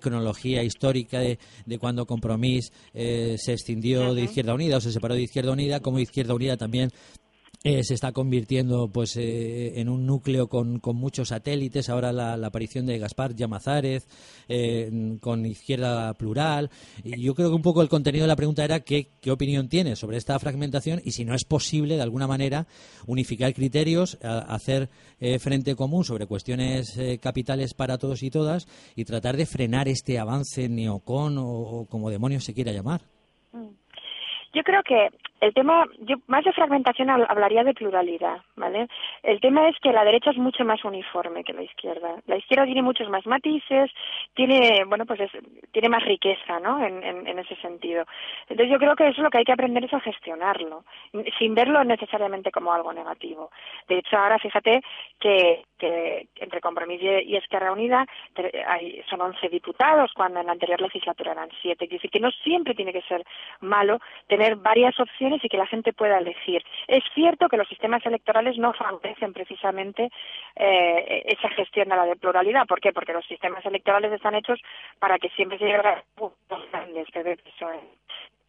cronología 0.00 0.64
histórica 0.64 1.20
de, 1.20 1.38
cuando 1.78 2.04
Compromís 2.04 2.72
se 2.92 3.52
extendió 3.52 4.14
de 4.14 4.24
Izquierda 4.24 4.54
Unida 4.54 4.78
o 4.78 4.80
se 4.80 4.90
separó 4.90 5.14
de 5.14 5.22
Izquierda 5.22 5.52
Unida, 5.52 5.78
como 5.78 6.00
Izquierda 6.00 6.34
Unida 6.34 6.56
también 6.56 6.90
eh, 7.64 7.84
se 7.84 7.94
está 7.94 8.10
convirtiendo 8.10 8.90
pues 8.92 9.16
eh, 9.16 9.80
en 9.80 9.88
un 9.88 10.04
núcleo 10.04 10.48
con, 10.48 10.80
muchos 10.82 11.28
satélites. 11.28 11.88
Ahora 11.88 12.12
la, 12.12 12.34
aparición 12.44 12.86
de 12.86 12.98
Gaspar 12.98 13.36
Llamazares 13.36 14.08
eh, 14.48 14.90
con 15.20 15.46
izquierda 15.46 16.12
plural. 16.14 16.70
Y 17.04 17.22
yo 17.22 17.36
creo 17.36 17.50
que 17.50 17.54
un 17.54 17.62
poco 17.62 17.80
el 17.80 17.88
contenido 17.88 18.24
de 18.24 18.28
la 18.28 18.36
pregunta 18.36 18.64
era 18.64 18.80
qué, 18.80 19.10
opinión 19.30 19.68
tiene 19.68 19.94
sobre 19.94 20.16
esta 20.16 20.36
fragmentación 20.40 21.00
y 21.04 21.12
si 21.12 21.24
no 21.24 21.34
es 21.34 21.44
posible 21.44 21.94
de 21.94 22.02
alguna 22.02 22.26
manera 22.26 22.66
unificar 23.06 23.54
criterios 23.54 24.18
hacer 24.22 24.90
frente 25.38 25.74
común 25.74 26.04
sobre 26.04 26.26
cuestiones 26.26 26.98
capitales 27.20 27.72
para 27.72 27.96
todos 27.96 28.22
y 28.22 28.30
todas 28.30 28.66
y 28.96 29.04
tratar 29.04 29.36
de 29.36 29.46
frenar 29.46 29.88
este 29.88 30.18
avance 30.18 30.68
neocon 30.68 31.38
o, 31.38 31.46
o 31.46 31.86
como 31.86 32.10
demonios 32.10 32.44
se 32.44 32.52
quiera 32.52 32.72
llamar. 32.72 33.02
Mm. 33.52 33.68
yo 34.52 34.62
creo 34.64 34.82
que 34.82 35.08
el 35.42 35.52
tema, 35.54 35.86
yo 35.98 36.18
más 36.28 36.44
de 36.44 36.52
fragmentación 36.52 37.10
hablaría 37.10 37.64
de 37.64 37.74
pluralidad, 37.74 38.42
¿vale? 38.54 38.86
El 39.24 39.40
tema 39.40 39.68
es 39.68 39.76
que 39.80 39.90
la 39.92 40.04
derecha 40.04 40.30
es 40.30 40.36
mucho 40.36 40.64
más 40.64 40.84
uniforme 40.84 41.42
que 41.42 41.52
la 41.52 41.64
izquierda. 41.64 42.14
La 42.28 42.36
izquierda 42.36 42.64
tiene 42.64 42.80
muchos 42.80 43.08
más 43.08 43.26
matices, 43.26 43.90
tiene, 44.34 44.84
bueno, 44.86 45.04
pues 45.04 45.18
tiene 45.72 45.88
más 45.88 46.04
riqueza, 46.04 46.60
¿no? 46.60 46.80
En, 46.84 47.02
en, 47.02 47.38
ese 47.40 47.56
sentido. 47.56 48.04
Entonces 48.42 48.70
yo 48.70 48.78
creo 48.78 48.94
que 48.94 49.08
eso 49.08 49.20
lo 49.20 49.30
que 49.30 49.38
hay 49.38 49.44
que 49.44 49.52
aprender 49.52 49.84
es 49.84 49.92
a 49.92 49.98
gestionarlo, 49.98 50.84
sin 51.40 51.56
verlo 51.56 51.82
necesariamente 51.82 52.52
como 52.52 52.72
algo 52.72 52.92
negativo. 52.92 53.50
De 53.88 53.98
hecho, 53.98 54.16
ahora 54.16 54.38
fíjate 54.38 54.80
que, 55.18 55.64
que 55.76 56.28
entre 56.36 56.60
Compromiso 56.60 57.18
y 57.18 57.34
Esquerra 57.34 57.72
Unida 57.72 58.06
hay, 58.68 59.02
son 59.10 59.20
11 59.20 59.48
diputados, 59.48 60.12
cuando 60.14 60.38
en 60.38 60.46
la 60.46 60.52
anterior 60.52 60.80
legislatura 60.80 61.32
eran 61.32 61.48
7. 61.62 61.84
Es 61.84 61.90
decir, 61.90 62.10
que 62.12 62.20
no 62.20 62.30
siempre 62.30 62.74
tiene 62.74 62.92
que 62.92 63.02
ser 63.02 63.24
malo 63.60 63.98
tener 64.28 64.54
varias 64.54 64.98
opciones 65.00 65.31
y 65.42 65.48
que 65.48 65.56
la 65.56 65.66
gente 65.66 65.92
pueda 65.92 66.18
elegir. 66.18 66.62
Es 66.88 67.04
cierto 67.14 67.48
que 67.48 67.56
los 67.56 67.68
sistemas 67.68 68.04
electorales 68.04 68.58
no 68.58 68.72
favorecen 68.72 69.32
precisamente 69.32 70.10
eh, 70.56 71.22
esa 71.26 71.48
gestión 71.50 71.88
de 71.88 71.96
la 71.96 72.14
pluralidad. 72.16 72.66
¿Por 72.66 72.80
qué? 72.80 72.92
Porque 72.92 73.12
los 73.12 73.26
sistemas 73.26 73.64
electorales 73.64 74.12
están 74.12 74.34
hechos 74.34 74.60
para 74.98 75.18
que 75.18 75.28
siempre 75.30 75.58
se 75.58 75.64
llegue 75.64 75.78
a 75.78 76.02
puntos 76.14 76.70
grandes. 76.70 77.08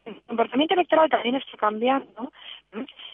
El 0.06 0.22
comportamiento 0.24 0.74
electoral 0.74 1.10
también 1.10 1.36
está 1.36 1.58
cambiando. 1.58 2.32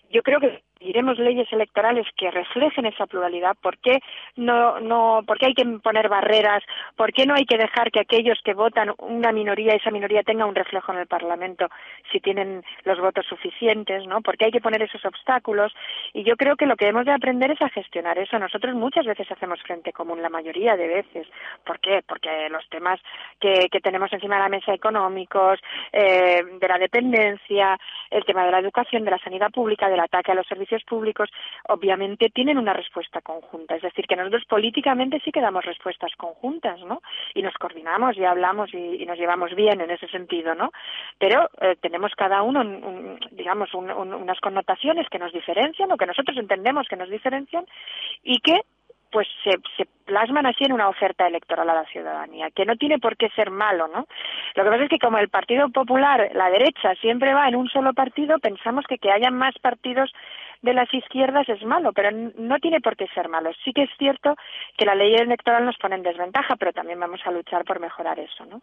Yo 0.10 0.24
creo 0.24 0.39
que 0.39 0.63
iremos 0.80 1.20
leyes 1.20 1.51
electorales 1.51 2.08
que 2.16 2.32
reflejen 2.32 2.86
esa 2.86 3.06
pluralidad. 3.06 3.56
¿Por 3.62 3.78
qué 3.80 4.00
no, 4.36 4.80
no, 4.80 5.22
por 5.25 5.38
qué 5.38 5.48
hay 5.48 5.54
que 5.54 5.66
poner 5.84 6.08
barreras? 6.10 6.63
¿Por 6.96 7.12
qué 7.12 7.25
no 7.25 7.36
hay 7.36 7.46
que 7.46 7.58
dejar 7.58 7.92
que 7.92 8.00
aquellos 8.00 8.39
que 8.44 8.54
votan 8.54 8.94
una 8.98 9.32
minoría, 9.32 9.74
esa 9.74 9.92
minoría 9.92 10.24
tenga 10.24 10.46
un 10.46 10.56
reflejo 10.56 10.94
en 10.94 11.00
el 11.00 11.08
Parlamento 11.08 11.68
si 12.12 12.20
tienen 12.20 12.63
los 12.86 13.00
votos 13.00 13.25
suficientes, 13.28 14.06
¿no? 14.08 14.22
¿Por 14.22 14.38
qué 14.38 14.46
hay 14.46 14.51
que 14.51 14.62
poner 14.62 14.82
esos 14.82 15.04
obstáculos? 15.06 15.74
Y 16.13 16.24
yo 16.24 16.38
creo 16.38 16.56
que 16.56 16.66
lo 16.66 16.78
que 16.78 16.88
hemos 16.88 17.06
de 17.06 17.12
aprender 17.12 17.51
es 17.51 17.62
a 17.62 17.70
gestionar 17.70 18.18
eso. 18.18 18.39
Nosotros 18.39 18.74
muchas 18.75 19.06
veces 19.06 19.30
hacemos 19.32 19.62
frente 19.62 19.92
común, 19.92 20.22
la 20.22 20.30
mayoría 20.30 20.78
de 20.78 20.88
veces. 20.88 21.28
¿Por 21.66 21.80
qué? 21.80 22.01
Porque 22.08 22.50
los 22.50 22.68
temas 22.70 23.00
que, 23.39 23.68
que 23.70 23.82
tenemos 23.82 24.12
encima 24.13 24.36
de 24.36 24.44
la 24.44 24.50
mesa 24.50 24.74
económicos, 24.74 25.60
eh, 25.92 26.42
de 26.60 26.68
la 26.68 26.78
dependencia, 26.78 27.78
el 28.10 28.24
tema 28.24 28.46
de 28.46 28.51
la 28.51 28.60
educación, 28.60 29.04
de 29.04 29.12
la 29.12 29.20
sanidad 29.20 29.51
pública, 29.51 29.89
del 30.00 30.06
ataque 30.06 30.32
a 30.32 30.36
los 30.36 30.48
servicios 30.48 30.84
públicos, 30.84 31.29
obviamente 31.68 32.29
tienen 32.29 32.58
una 32.58 32.74
respuesta 32.74 33.22
conjunta. 33.22 33.75
Es 33.75 33.82
decir, 33.82 34.08
que 34.08 34.15
nosotros 34.15 34.46
políticamente 34.46 35.20
sí 35.24 35.32
que 35.32 35.41
damos 35.41 35.65
respuestas 35.65 36.12
conjuntas, 36.15 36.79
¿no? 36.82 37.01
Y 37.34 37.41
nos 37.41 37.53
coordinamos 37.56 38.18
y 38.18 38.25
hablamos 38.25 38.74
y, 38.74 39.06
nos 39.06 39.18
llevamos 39.18 39.56
bien 39.56 39.82
en 39.82 39.91
ese 39.91 40.08
sentido, 40.08 40.56
¿no? 40.56 40.72
Pero 41.18 41.50
eh, 41.62 41.75
tenemos 41.82 42.13
cada 42.15 42.41
uno, 42.44 42.63
digamos, 43.32 43.74
unas 43.74 44.39
connotaciones 44.39 45.08
que 45.10 45.20
nos 45.20 45.34
diferencian 45.34 45.91
o 45.91 45.98
que 45.98 46.06
nosotros 46.06 46.38
entendemos 46.38 46.88
que 46.88 46.96
nos 46.96 47.10
diferencian 47.10 47.65
y 48.24 48.39
que 48.39 48.62
pues 49.12 49.27
se, 49.44 49.51
se, 49.75 49.88
plasman 50.10 50.48
así 50.48 50.63
en 50.63 50.74
una 50.74 50.89
oferta 50.89 51.28
electoral 51.28 51.70
a 51.70 51.75
la 51.75 51.86
ciudadanía, 51.86 52.50
que 52.50 52.66
no 52.66 52.75
tiene 52.78 52.98
por 52.98 53.16
qué 53.16 53.30
ser 53.36 53.51
malo, 53.51 53.88
¿no? 53.88 54.08
Lo 54.56 54.63
que 54.63 54.70
pasa 54.72 54.84
es 54.86 54.89
que 54.89 54.98
como 54.98 55.20
el 55.20 55.30
Partido 55.30 55.70
Popular, 55.70 56.32
la 56.34 56.50
derecha, 56.50 56.96
siempre 56.96 57.36
va 57.36 57.48
en 57.48 57.56
un 57.56 57.70
solo 57.70 57.94
partido, 57.94 58.39
pensamos 58.39 58.86
que 58.88 58.98
que 58.98 59.12
haya 59.12 59.30
más 59.30 59.54
partidos 59.60 60.12
de 60.62 60.74
las 60.74 60.94
izquierdas 60.94 61.48
es 61.50 61.63
malo, 61.63 61.94
pero 61.94 62.12
no 62.12 62.60
tiene 62.60 62.82
por 62.82 62.96
qué 62.96 63.08
ser 63.13 63.30
malo. 63.30 63.51
Sí 63.63 63.72
que 63.74 63.84
es 63.84 63.89
cierto 63.98 64.36
que 64.78 64.86
la 64.86 64.96
ley 64.96 65.16
electoral 65.16 65.66
nos 65.66 65.78
pone 65.78 65.96
en 65.96 66.04
desventaja, 66.04 66.56
pero 66.58 66.74
también 66.74 67.00
vamos 67.00 67.22
a 67.25 67.32
luchar 67.32 67.63
por 67.63 67.80
mejorar 67.80 68.20
eso, 68.20 68.46
¿no? 68.46 68.62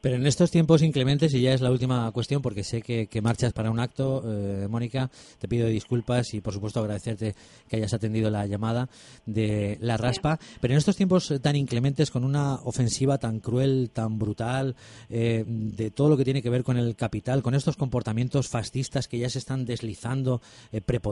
Pero 0.00 0.14
en 0.14 0.26
estos 0.26 0.50
tiempos 0.50 0.82
inclementes, 0.82 1.34
y 1.34 1.42
ya 1.42 1.52
es 1.52 1.60
la 1.60 1.70
última 1.70 2.10
cuestión, 2.12 2.40
porque 2.40 2.62
sé 2.62 2.80
que, 2.82 3.08
marchas 3.20 3.52
para 3.52 3.70
un 3.70 3.80
acto, 3.80 4.22
eh, 4.24 4.68
Mónica, 4.68 5.10
te 5.38 5.48
pido 5.48 5.66
disculpas 5.66 6.32
y 6.34 6.40
por 6.40 6.54
supuesto 6.54 6.80
agradecerte 6.80 7.34
que 7.68 7.76
hayas 7.76 7.92
atendido 7.92 8.30
la 8.30 8.46
llamada 8.46 8.88
de 9.26 9.76
la 9.80 9.96
raspa. 9.96 10.38
Pero 10.60 10.72
en 10.72 10.78
estos 10.78 10.96
tiempos 10.96 11.34
tan 11.42 11.56
inclementes, 11.56 12.10
con 12.10 12.24
una 12.24 12.54
ofensiva 12.64 13.18
tan 13.18 13.40
cruel, 13.40 13.90
tan 13.92 14.18
brutal, 14.18 14.76
eh, 15.10 15.44
de 15.46 15.90
todo 15.90 16.08
lo 16.08 16.16
que 16.16 16.24
tiene 16.24 16.42
que 16.42 16.50
ver 16.50 16.62
con 16.62 16.76
el 16.76 16.94
capital, 16.94 17.42
con 17.42 17.54
estos 17.54 17.76
comportamientos 17.76 18.48
fascistas 18.48 19.08
que 19.08 19.18
ya 19.18 19.28
se 19.28 19.40
están 19.40 19.64
deslizando, 19.64 20.40
eh, 20.70 20.80
prepotentes 20.80 21.07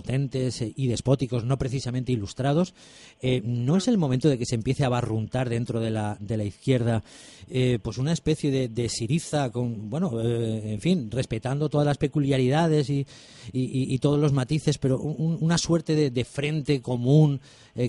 y 0.76 0.86
despóticos, 0.88 1.44
no 1.44 1.58
precisamente 1.58 2.12
ilustrados. 2.12 2.74
¿No 3.42 3.76
es 3.76 3.88
el 3.88 3.98
momento 3.98 4.28
de 4.28 4.38
que 4.38 4.46
se 4.46 4.54
empiece 4.54 4.84
a 4.84 4.88
barruntar 4.88 5.48
dentro 5.48 5.80
de 5.80 5.90
la, 5.90 6.16
de 6.20 6.36
la 6.36 6.44
izquierda 6.44 7.02
pues 7.82 7.98
una 7.98 8.12
especie 8.12 8.50
de, 8.50 8.68
de 8.68 8.88
siriza, 8.88 9.50
con, 9.50 9.88
bueno, 9.88 10.20
en 10.20 10.80
fin, 10.80 11.10
respetando 11.10 11.68
todas 11.68 11.86
las 11.86 11.98
peculiaridades 11.98 12.90
y, 12.90 13.06
y, 13.52 13.98
todos 13.98 14.18
los 14.18 14.32
matices, 14.32 14.78
pero 14.78 14.98
una 14.98 15.58
suerte 15.58 15.94
de, 15.94 16.10
de 16.10 16.24
frente 16.24 16.82
común 16.82 17.40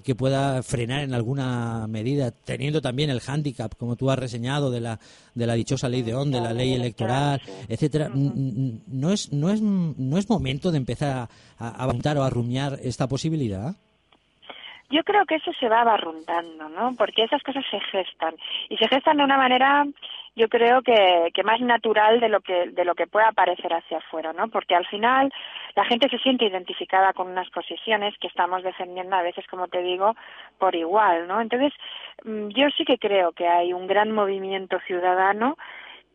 que 0.04 0.16
pueda 0.16 0.62
frenar 0.64 1.04
en 1.04 1.14
alguna 1.14 1.88
medida, 1.88 2.32
teniendo 2.32 2.82
también 2.82 3.10
el 3.10 3.22
hándicap, 3.22 3.76
como 3.76 3.96
tú 3.96 4.12
has 4.12 4.20
reseñado, 4.20 4.70
de 4.70 4.82
la, 4.82 5.00
de 5.34 5.48
la 5.48 5.54
dichosa 5.54 5.88
ley 5.88 6.02
de 6.02 6.14
ON, 6.14 6.32
de 6.32 6.42
la 6.42 6.54
ley 6.54 6.74
electoral, 6.74 7.42
etcétera. 7.68 8.12
¿No 8.14 9.12
es, 9.12 9.32
no, 9.32 9.50
es, 9.50 9.62
¿No 9.62 10.18
es 10.18 10.30
momento 10.30 10.72
de 10.72 10.78
empezar 10.78 11.30
a, 11.58 11.84
a 11.84 11.86
o 12.18 12.24
a 12.24 12.30
rumiar 12.30 12.74
esta 12.84 13.08
posibilidad? 13.08 13.76
Yo 14.90 15.04
creo 15.04 15.26
que 15.26 15.36
eso 15.36 15.52
se 15.60 15.68
va 15.68 15.84
barruntando, 15.84 16.70
¿no? 16.70 16.96
Porque 16.98 17.24
esas 17.24 17.44
cosas 17.44 17.66
se 17.70 17.80
gestan 17.80 18.36
y 18.70 18.78
se 18.78 18.88
gestan 18.88 19.18
de 19.18 19.26
una 19.26 19.38
manera, 19.38 19.86
yo 20.34 20.48
creo 20.48 20.82
que, 20.82 21.30
que 21.34 21.44
más 21.44 21.60
natural 21.60 22.22
de 22.22 22.30
lo 22.30 22.40
que 22.40 22.70
de 22.70 22.86
lo 22.86 22.96
que 22.96 23.06
pueda 23.06 23.34
parecer 23.34 23.74
hacia 23.74 23.98
afuera, 23.98 24.32
¿no? 24.32 24.48
Porque 24.48 24.76
al 24.76 24.86
final 24.88 25.34
la 25.76 25.84
gente 25.84 26.08
se 26.08 26.20
siente 26.20 26.46
identificada 26.46 27.12
con 27.12 27.28
unas 27.28 27.50
posiciones 27.50 28.18
que 28.20 28.28
estamos 28.28 28.64
defendiendo 28.64 29.14
a 29.18 29.24
veces, 29.24 29.46
como 29.48 29.68
te 29.68 29.82
digo, 29.82 30.16
por 30.58 30.74
igual, 30.74 31.28
¿no? 31.28 31.42
Entonces, 31.42 31.74
mm, 32.24 32.48
yo 32.50 32.70
sí 32.78 32.86
que 32.86 32.98
creo 32.98 33.34
que 33.34 33.48
hay 33.48 33.74
un 33.74 33.88
gran 33.88 34.14
movimiento 34.14 34.80
ciudadano 34.88 35.58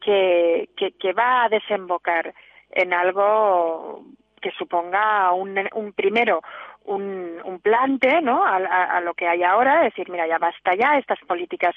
que, 0.01 0.71
que, 0.77 0.93
que 0.93 1.13
va 1.13 1.45
a 1.45 1.49
desembocar 1.51 2.33
en 2.71 2.95
algo 2.95 4.03
que 4.43 4.51
suponga 4.51 5.33
un, 5.33 5.59
un 5.73 5.93
primero 5.93 6.43
un, 6.85 7.41
un 7.45 7.61
plante 7.61 8.21
¿no? 8.21 8.45
A, 8.45 8.57
a, 8.57 9.01
lo 9.01 9.15
que 9.15 9.29
hay 9.29 9.43
ahora, 9.43 9.83
decir, 9.83 10.11
mira, 10.11 10.27
ya 10.27 10.39
basta 10.39 10.75
ya, 10.75 10.99
estas 10.99 11.19
políticas 11.21 11.75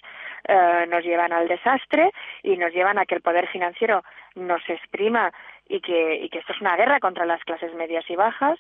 eh, 0.48 0.86
nos 0.90 1.04
llevan 1.04 1.32
al 1.32 1.48
desastre 1.48 2.12
y 2.44 2.58
nos 2.58 2.74
llevan 2.74 2.98
a 2.98 3.06
que 3.06 3.16
el 3.16 3.22
poder 3.22 3.48
financiero 3.48 4.04
nos 4.36 4.68
exprima 4.68 5.32
y 5.70 5.80
que, 5.80 6.16
y 6.16 6.30
que 6.30 6.40
esto 6.40 6.54
es 6.54 6.62
una 6.62 6.76
guerra 6.76 7.00
contra 7.00 7.26
las 7.26 7.44
clases 7.44 7.74
medias 7.76 8.04
y 8.10 8.16
bajas 8.16 8.60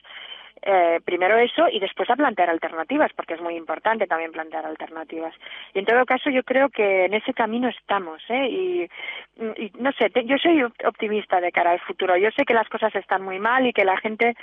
eh, 0.61 0.99
primero 1.03 1.37
eso 1.37 1.67
y 1.71 1.79
después 1.79 2.09
a 2.09 2.15
plantear 2.15 2.49
alternativas, 2.49 3.11
porque 3.13 3.35
es 3.35 3.41
muy 3.41 3.55
importante 3.55 4.07
también 4.07 4.31
plantear 4.31 4.65
alternativas. 4.65 5.33
Y 5.73 5.79
en 5.79 5.85
todo 5.85 6.05
caso 6.05 6.29
yo 6.29 6.43
creo 6.43 6.69
que 6.69 7.05
en 7.05 7.13
ese 7.13 7.33
camino 7.33 7.67
estamos, 7.67 8.21
¿eh? 8.29 8.47
Y, 8.47 8.89
y 9.57 9.71
no 9.77 9.91
sé, 9.91 10.11
yo 10.25 10.37
soy 10.37 10.63
optimista 10.63 11.39
de 11.41 11.51
cara 11.51 11.71
al 11.71 11.79
futuro. 11.81 12.17
Yo 12.17 12.29
sé 12.31 12.45
que 12.45 12.53
las 12.53 12.69
cosas 12.69 12.95
están 12.95 13.21
muy 13.21 13.39
mal 13.39 13.67
y 13.67 13.73
que 13.73 13.85
la 13.85 13.97
gente, 13.97 14.35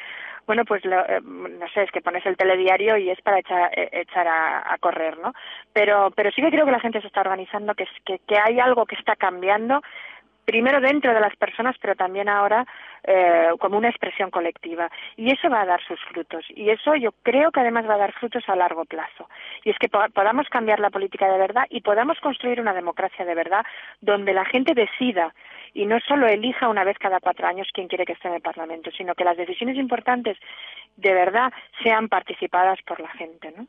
bueno, 0.46 0.64
pues 0.64 0.84
eh, 0.84 1.20
no 1.22 1.68
sé, 1.70 1.82
es 1.84 1.90
que 1.90 2.02
pones 2.02 2.24
el 2.26 2.36
telediario 2.36 2.96
y 2.96 3.10
es 3.10 3.20
para 3.22 3.40
echar, 3.40 3.70
eh, 3.76 3.88
echar 3.92 4.28
a, 4.28 4.76
correr, 4.80 5.18
¿no? 5.18 5.32
Pero, 5.72 6.10
pero 6.14 6.30
sí 6.30 6.42
que 6.42 6.50
creo 6.50 6.64
que 6.64 6.72
la 6.72 6.80
gente 6.80 7.00
se 7.00 7.06
está 7.06 7.20
organizando, 7.20 7.74
que, 7.74 7.86
que 8.04 8.38
hay 8.38 8.60
algo 8.60 8.86
que 8.86 8.96
está 8.96 9.16
cambiando 9.16 9.80
primero 10.44 10.80
dentro 10.80 11.12
de 11.12 11.20
las 11.20 11.34
personas, 11.36 11.76
pero 11.80 11.94
también 11.94 12.28
ahora 12.28 12.66
eh, 13.04 13.48
como 13.58 13.78
una 13.78 13.88
expresión 13.88 14.30
colectiva. 14.30 14.90
Y 15.16 15.32
eso 15.32 15.48
va 15.48 15.62
a 15.62 15.66
dar 15.66 15.80
sus 15.86 15.98
frutos. 16.10 16.44
Y 16.50 16.70
eso 16.70 16.94
yo 16.96 17.10
creo 17.22 17.50
que 17.50 17.60
además 17.60 17.88
va 17.88 17.94
a 17.94 17.98
dar 17.98 18.12
frutos 18.12 18.44
a 18.48 18.56
largo 18.56 18.84
plazo. 18.84 19.28
Y 19.64 19.70
es 19.70 19.78
que 19.78 19.88
podamos 19.88 20.48
cambiar 20.48 20.80
la 20.80 20.90
política 20.90 21.30
de 21.30 21.38
verdad 21.38 21.64
y 21.70 21.80
podamos 21.80 22.18
construir 22.20 22.60
una 22.60 22.72
democracia 22.72 23.24
de 23.24 23.34
verdad 23.34 23.64
donde 24.00 24.32
la 24.32 24.44
gente 24.44 24.74
decida 24.74 25.34
y 25.74 25.86
no 25.86 25.98
solo 26.06 26.26
elija 26.26 26.68
una 26.68 26.84
vez 26.84 26.98
cada 26.98 27.20
cuatro 27.20 27.46
años 27.46 27.68
quién 27.72 27.88
quiere 27.88 28.04
que 28.04 28.12
esté 28.12 28.28
en 28.28 28.34
el 28.34 28.42
Parlamento, 28.42 28.90
sino 28.96 29.14
que 29.14 29.24
las 29.24 29.36
decisiones 29.36 29.76
importantes 29.76 30.36
de 30.96 31.14
verdad 31.14 31.52
sean 31.82 32.08
participadas 32.08 32.78
por 32.86 33.00
la 33.00 33.08
gente, 33.10 33.52
¿no? 33.56 33.66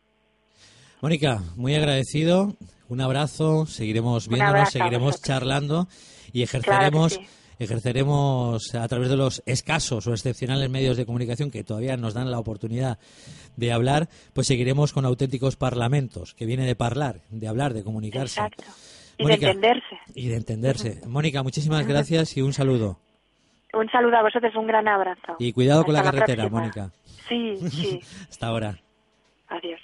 Mónica, 1.01 1.39
muy 1.57 1.75
agradecido. 1.75 2.53
Un 2.87 3.01
abrazo. 3.01 3.65
Seguiremos 3.65 4.27
viéndonos, 4.29 4.69
seguiremos 4.69 5.21
charlando 5.21 5.87
y 6.33 6.43
ejerceremos. 6.43 7.19
ejerceremos 7.59 8.75
a 8.75 8.87
través 8.87 9.09
de 9.09 9.15
los 9.15 9.41
escasos 9.45 10.07
o 10.07 10.11
excepcionales 10.11 10.69
medios 10.69 10.97
de 10.97 11.05
comunicación 11.05 11.51
que 11.51 11.63
todavía 11.63 11.95
nos 11.95 12.13
dan 12.13 12.29
la 12.29 12.39
oportunidad 12.39 12.97
de 13.55 13.71
hablar, 13.71 14.09
pues 14.33 14.47
seguiremos 14.47 14.91
con 14.91 15.05
auténticos 15.05 15.55
parlamentos, 15.55 16.33
que 16.33 16.45
viene 16.45 16.65
de 16.65 16.75
hablar, 16.77 17.21
de 17.29 17.47
hablar, 17.47 17.73
de 17.73 17.83
comunicarse. 17.83 18.41
Exacto. 18.41 18.63
Y 19.17 19.27
de 19.27 19.33
entenderse. 19.35 19.99
Y 20.15 20.27
de 20.27 20.35
entenderse. 20.35 21.01
Mónica, 21.07 21.43
muchísimas 21.43 21.87
gracias 21.87 22.35
y 22.35 22.41
un 22.41 22.51
saludo. 22.51 22.99
Un 23.73 23.89
saludo 23.89 24.17
a 24.17 24.23
vosotros, 24.23 24.53
un 24.55 24.67
gran 24.67 24.87
abrazo. 24.87 25.35
Y 25.39 25.53
cuidado 25.53 25.83
con 25.83 25.93
la 25.93 26.03
carretera, 26.03 26.49
Mónica. 26.49 26.91
Sí, 27.29 27.55
sí. 27.69 28.01
Hasta 28.29 28.47
ahora. 28.47 28.79
Adiós. 29.47 29.79